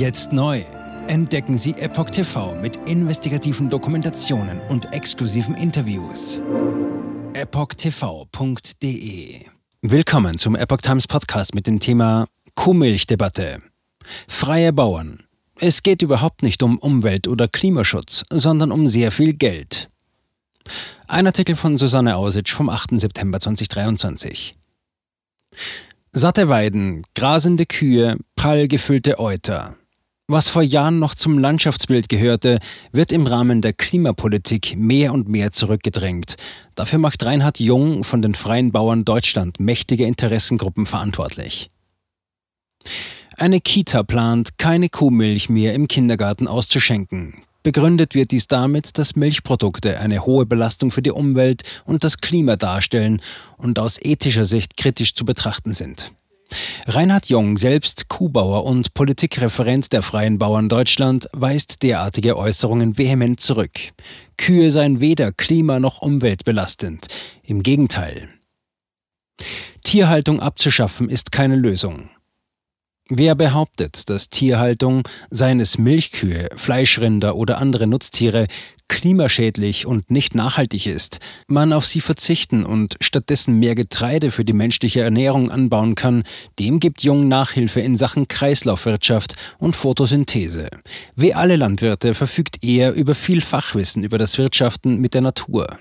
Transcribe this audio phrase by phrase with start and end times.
[0.00, 0.64] Jetzt neu.
[1.08, 6.42] Entdecken Sie Epoch TV mit investigativen Dokumentationen und exklusiven Interviews.
[7.34, 8.70] EpochTV.de
[9.82, 13.60] Willkommen zum Epoch Times Podcast mit dem Thema Kuhmilchdebatte.
[14.26, 15.24] Freie Bauern.
[15.58, 19.90] Es geht überhaupt nicht um Umwelt- oder Klimaschutz, sondern um sehr viel Geld.
[21.08, 22.98] Ein Artikel von Susanne Ausitsch vom 8.
[22.98, 24.56] September 2023.
[26.12, 29.76] Satte Weiden, grasende Kühe, prall gefüllte Euter.
[30.32, 32.60] Was vor Jahren noch zum Landschaftsbild gehörte,
[32.92, 36.36] wird im Rahmen der Klimapolitik mehr und mehr zurückgedrängt.
[36.76, 41.72] Dafür macht Reinhard Jung von den Freien Bauern Deutschland mächtige Interessengruppen verantwortlich.
[43.38, 47.42] Eine Kita plant, keine Kuhmilch mehr im Kindergarten auszuschenken.
[47.64, 52.54] Begründet wird dies damit, dass Milchprodukte eine hohe Belastung für die Umwelt und das Klima
[52.54, 53.20] darstellen
[53.56, 56.12] und aus ethischer Sicht kritisch zu betrachten sind.
[56.86, 63.78] Reinhard Jung, selbst Kuhbauer und Politikreferent der Freien Bauern Deutschland, weist derartige Äußerungen vehement zurück.
[64.36, 67.06] Kühe seien weder klima- noch umweltbelastend.
[67.42, 68.28] Im Gegenteil.
[69.84, 72.10] Tierhaltung abzuschaffen ist keine Lösung.
[73.08, 78.46] Wer behauptet, dass Tierhaltung, seien es Milchkühe, Fleischrinder oder andere Nutztiere,
[78.90, 84.52] klimaschädlich und nicht nachhaltig ist, man auf sie verzichten und stattdessen mehr Getreide für die
[84.52, 86.24] menschliche Ernährung anbauen kann,
[86.58, 90.68] dem gibt Jung Nachhilfe in Sachen Kreislaufwirtschaft und Photosynthese.
[91.14, 95.78] Wie alle Landwirte verfügt er über viel Fachwissen über das Wirtschaften mit der Natur.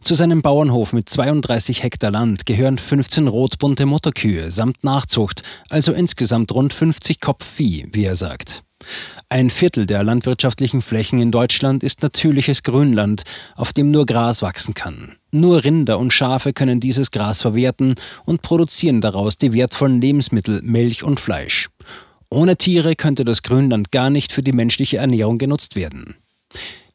[0.00, 6.52] Zu seinem Bauernhof mit 32 Hektar Land gehören 15 rotbunte Mutterkühe samt Nachzucht, also insgesamt
[6.52, 8.65] rund 50 Kopf Vieh, wie er sagt.
[9.28, 13.22] Ein Viertel der landwirtschaftlichen Flächen in Deutschland ist natürliches Grünland,
[13.54, 15.16] auf dem nur Gras wachsen kann.
[15.32, 21.02] Nur Rinder und Schafe können dieses Gras verwerten und produzieren daraus die wertvollen Lebensmittel Milch
[21.02, 21.68] und Fleisch.
[22.30, 26.16] Ohne Tiere könnte das Grünland gar nicht für die menschliche Ernährung genutzt werden.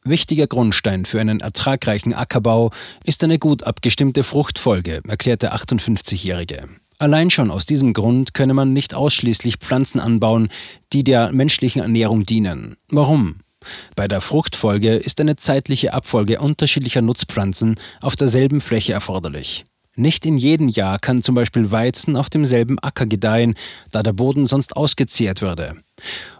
[0.04, 2.72] Wichtiger Grundstein für einen ertragreichen Ackerbau
[3.04, 6.68] ist eine gut abgestimmte Fruchtfolge, erklärt der 58-Jährige.
[7.02, 10.50] Allein schon aus diesem Grund könne man nicht ausschließlich Pflanzen anbauen,
[10.92, 12.76] die der menschlichen Ernährung dienen.
[12.90, 13.40] Warum?
[13.96, 19.64] Bei der Fruchtfolge ist eine zeitliche Abfolge unterschiedlicher Nutzpflanzen auf derselben Fläche erforderlich.
[19.96, 23.56] Nicht in jedem Jahr kann zum Beispiel Weizen auf demselben Acker gedeihen,
[23.90, 25.78] da der Boden sonst ausgezehrt würde.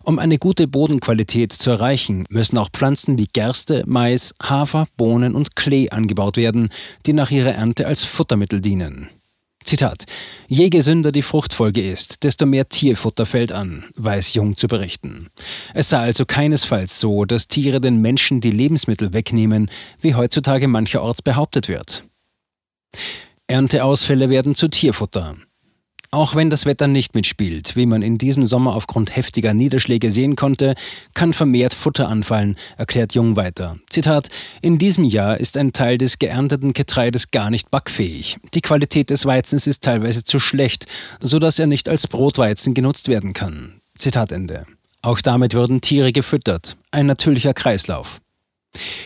[0.04, 5.56] Um eine gute Bodenqualität zu erreichen, müssen auch Pflanzen wie Gerste, Mais, Hafer, Bohnen und
[5.56, 6.68] Klee angebaut werden,
[7.04, 9.08] die nach ihrer Ernte als Futtermittel dienen.
[9.72, 10.04] Zitat:
[10.48, 15.28] Je gesünder die Fruchtfolge ist, desto mehr Tierfutter fällt an, weiß Jung zu berichten.
[15.72, 19.70] Es sei also keinesfalls so, dass Tiere den Menschen die Lebensmittel wegnehmen,
[20.02, 22.04] wie heutzutage mancherorts behauptet wird.
[23.46, 25.36] Ernteausfälle werden zu Tierfutter.
[26.14, 30.36] Auch wenn das Wetter nicht mitspielt, wie man in diesem Sommer aufgrund heftiger Niederschläge sehen
[30.36, 30.74] konnte,
[31.14, 33.78] kann vermehrt Futter anfallen, erklärt Jung weiter.
[33.88, 34.28] Zitat:
[34.60, 38.36] In diesem Jahr ist ein Teil des geernteten Getreides gar nicht backfähig.
[38.52, 40.84] Die Qualität des Weizens ist teilweise zu schlecht,
[41.20, 43.80] sodass er nicht als Brotweizen genutzt werden kann.
[43.96, 44.66] Zitat Ende.
[45.00, 46.76] Auch damit würden Tiere gefüttert.
[46.90, 48.20] Ein natürlicher Kreislauf.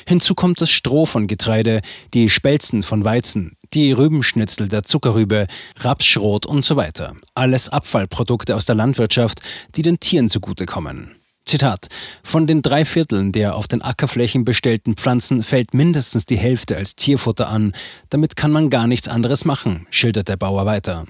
[0.06, 1.82] Hinzu kommt das Stroh von Getreide,
[2.15, 5.47] die Spelzen von Weizen, die Rübenschnitzel der Zuckerrübe,
[5.78, 7.15] Rapsschrot und so weiter.
[7.34, 9.41] Alles Abfallprodukte aus der Landwirtschaft,
[9.75, 11.16] die den Tieren zugutekommen.
[11.44, 11.87] Zitat:
[12.25, 16.97] Von den drei Vierteln der auf den Ackerflächen bestellten Pflanzen fällt mindestens die Hälfte als
[16.97, 17.72] Tierfutter an.
[18.10, 21.06] Damit kann man gar nichts anderes machen, schildert der Bauer weiter.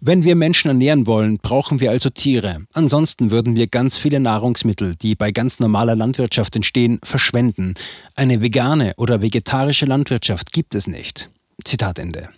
[0.00, 2.66] Wenn wir Menschen ernähren wollen, brauchen wir also Tiere.
[2.72, 7.74] Ansonsten würden wir ganz viele Nahrungsmittel, die bei ganz normaler Landwirtschaft entstehen, verschwenden.
[8.14, 11.30] Eine vegane oder vegetarische Landwirtschaft gibt es nicht.
[11.64, 12.28] Zitat Ende.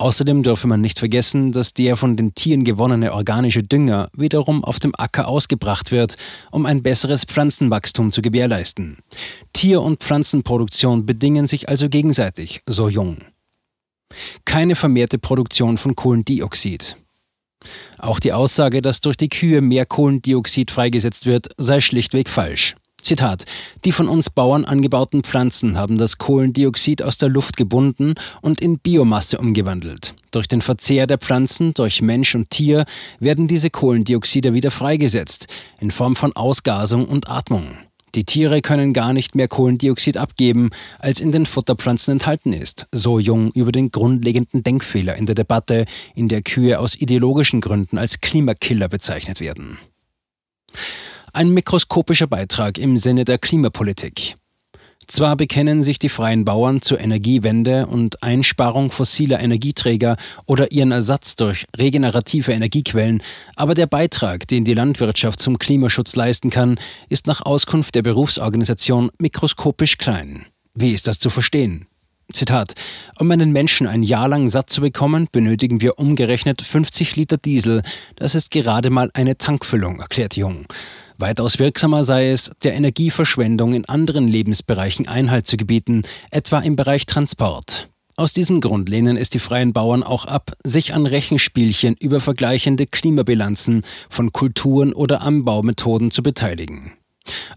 [0.00, 4.78] Außerdem dürfe man nicht vergessen, dass der von den Tieren gewonnene organische Dünger wiederum auf
[4.78, 6.16] dem Acker ausgebracht wird,
[6.52, 8.98] um ein besseres Pflanzenwachstum zu gewährleisten.
[9.52, 13.18] Tier- und Pflanzenproduktion bedingen sich also gegenseitig, so Jung.
[14.44, 16.96] Keine vermehrte Produktion von Kohlendioxid.
[17.98, 22.74] Auch die Aussage, dass durch die Kühe mehr Kohlendioxid freigesetzt wird, sei schlichtweg falsch.
[23.00, 23.44] Zitat:
[23.84, 28.78] Die von uns Bauern angebauten Pflanzen haben das Kohlendioxid aus der Luft gebunden und in
[28.78, 30.14] Biomasse umgewandelt.
[30.30, 32.84] Durch den Verzehr der Pflanzen durch Mensch und Tier
[33.20, 35.46] werden diese Kohlendioxide wieder freigesetzt,
[35.80, 37.78] in Form von Ausgasung und Atmung.
[38.14, 43.18] Die Tiere können gar nicht mehr Kohlendioxid abgeben, als in den Futterpflanzen enthalten ist, so
[43.18, 45.84] Jung über den grundlegenden Denkfehler in der Debatte,
[46.14, 49.78] in der Kühe aus ideologischen Gründen als Klimakiller bezeichnet werden.
[51.32, 54.37] Ein mikroskopischer Beitrag im Sinne der Klimapolitik.
[55.08, 61.34] Zwar bekennen sich die freien Bauern zur Energiewende und Einsparung fossiler Energieträger oder ihren Ersatz
[61.34, 63.22] durch regenerative Energiequellen,
[63.56, 66.78] aber der Beitrag, den die Landwirtschaft zum Klimaschutz leisten kann,
[67.08, 70.44] ist nach Auskunft der Berufsorganisation mikroskopisch klein.
[70.74, 71.86] Wie ist das zu verstehen?
[72.30, 72.74] Zitat:
[73.18, 77.80] Um einen Menschen ein Jahr lang satt zu bekommen, benötigen wir umgerechnet 50 Liter Diesel.
[78.16, 80.66] Das ist gerade mal eine Tankfüllung, erklärt Jung.
[81.18, 87.06] Weitaus wirksamer sei es, der Energieverschwendung in anderen Lebensbereichen Einhalt zu gebieten, etwa im Bereich
[87.06, 87.88] Transport.
[88.14, 92.86] Aus diesem Grund lehnen es die freien Bauern auch ab, sich an Rechenspielchen über vergleichende
[92.86, 96.92] Klimabilanzen von Kulturen oder Anbaumethoden zu beteiligen.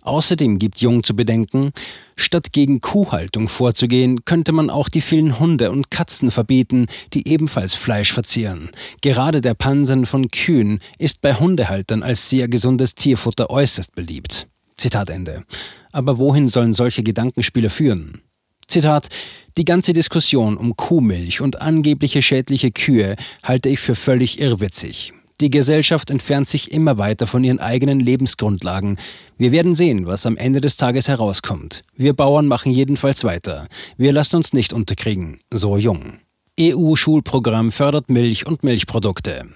[0.01, 1.71] Außerdem gibt Jung zu bedenken,
[2.15, 7.73] statt gegen Kuhhaltung vorzugehen, könnte man auch die vielen Hunde und Katzen verbieten, die ebenfalls
[7.75, 8.69] Fleisch verzehren.
[9.01, 14.47] Gerade der Pansen von Kühen ist bei Hundehaltern als sehr gesundes Tierfutter äußerst beliebt.
[14.77, 15.44] Zitat Ende.
[15.91, 18.21] Aber wohin sollen solche Gedankenspiele führen?
[18.68, 19.09] Zitat,
[19.57, 25.13] die ganze Diskussion um Kuhmilch und angebliche schädliche Kühe halte ich für völlig irrwitzig.
[25.42, 29.00] Die Gesellschaft entfernt sich immer weiter von ihren eigenen Lebensgrundlagen.
[29.40, 31.82] Wir werden sehen, was am Ende des Tages herauskommt.
[31.96, 33.68] Wir Bauern machen jedenfalls weiter.
[33.98, 35.40] Wir lassen uns nicht unterkriegen.
[35.52, 36.20] So jung.
[36.60, 39.48] EU-Schulprogramm fördert Milch und Milchprodukte.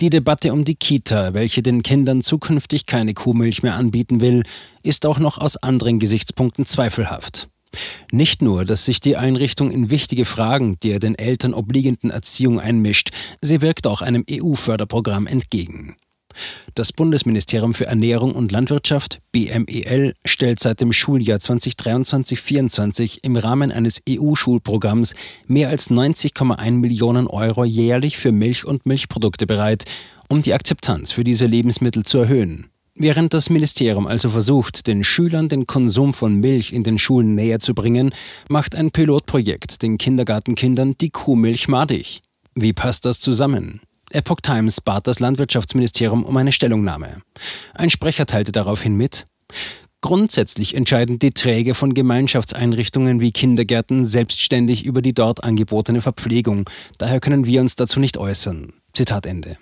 [0.00, 4.42] Die Debatte um die Kita, welche den Kindern zukünftig keine Kuhmilch mehr anbieten will,
[4.82, 7.48] ist auch noch aus anderen Gesichtspunkten zweifelhaft.
[8.10, 13.10] Nicht nur, dass sich die Einrichtung in wichtige Fragen der den Eltern obliegenden Erziehung einmischt,
[13.40, 15.96] sie wirkt auch einem EU-Förderprogramm entgegen.
[16.74, 24.02] Das Bundesministerium für Ernährung und Landwirtschaft BMEL stellt seit dem Schuljahr 2023-24 im Rahmen eines
[24.08, 25.14] EU-Schulprogramms
[25.46, 29.84] mehr als 90,1 Millionen Euro jährlich für Milch und Milchprodukte bereit,
[30.28, 32.71] um die Akzeptanz für diese Lebensmittel zu erhöhen.
[32.94, 37.58] Während das Ministerium also versucht, den Schülern den Konsum von Milch in den Schulen näher
[37.58, 38.14] zu bringen,
[38.48, 42.20] macht ein Pilotprojekt den Kindergartenkindern die Kuhmilch madig.
[42.54, 43.80] Wie passt das zusammen?
[44.10, 47.22] Epoch Times bat das Landwirtschaftsministerium um eine Stellungnahme.
[47.72, 49.24] Ein Sprecher teilte daraufhin mit,
[50.02, 56.68] Grundsätzlich entscheiden die Träger von Gemeinschaftseinrichtungen wie Kindergärten selbstständig über die dort angebotene Verpflegung.
[56.98, 58.72] Daher können wir uns dazu nicht äußern.
[58.94, 59.58] Zitat Ende.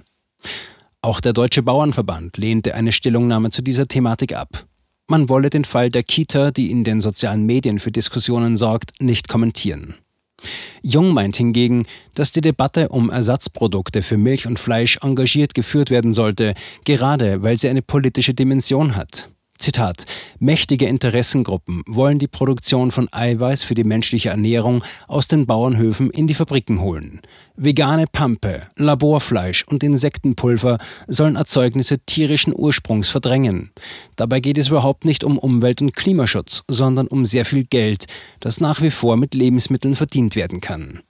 [1.02, 4.66] Auch der Deutsche Bauernverband lehnte eine Stellungnahme zu dieser Thematik ab.
[5.08, 9.26] Man wolle den Fall der Kita, die in den sozialen Medien für Diskussionen sorgt, nicht
[9.26, 9.94] kommentieren.
[10.82, 16.12] Jung meint hingegen, dass die Debatte um Ersatzprodukte für Milch und Fleisch engagiert geführt werden
[16.12, 16.54] sollte,
[16.84, 19.30] gerade weil sie eine politische Dimension hat.
[19.60, 20.06] Zitat,
[20.38, 26.26] mächtige Interessengruppen wollen die Produktion von Eiweiß für die menschliche Ernährung aus den Bauernhöfen in
[26.26, 27.20] die Fabriken holen.
[27.56, 30.78] Vegane Pampe, Laborfleisch und Insektenpulver
[31.08, 33.70] sollen Erzeugnisse tierischen Ursprungs verdrängen.
[34.16, 38.06] Dabei geht es überhaupt nicht um Umwelt- und Klimaschutz, sondern um sehr viel Geld,
[38.40, 41.00] das nach wie vor mit Lebensmitteln verdient werden kann.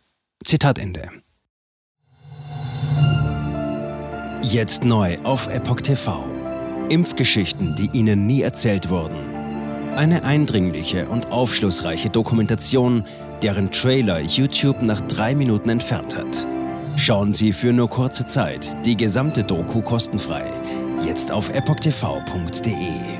[0.45, 1.09] Zitat Ende.
[4.43, 6.40] Jetzt neu auf Epoch TV.
[6.91, 9.17] Impfgeschichten, die Ihnen nie erzählt wurden.
[9.95, 13.05] Eine eindringliche und aufschlussreiche Dokumentation,
[13.43, 16.47] deren Trailer YouTube nach drei Minuten entfernt hat.
[16.97, 20.45] Schauen Sie für nur kurze Zeit die gesamte Doku kostenfrei.
[21.07, 23.20] Jetzt auf epochtv.de.